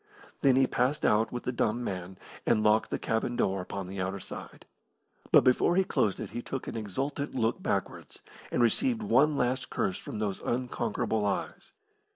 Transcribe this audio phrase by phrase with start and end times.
[0.41, 4.01] Then he passed out with the dumb man, and locked the cabin door upon the
[4.01, 4.65] outer side.
[5.31, 8.19] But before he closed it he took an exultant look backwards,
[8.51, 11.73] and received one last curse from those unconquerable eyes.